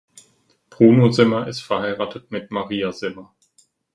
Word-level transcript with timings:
Bruno 0.71 1.09
Simma 1.11 1.43
ist 1.43 1.61
verheiratet 1.61 2.31
mit 2.31 2.49
Maria 2.49 2.91
Simma. 2.91 3.35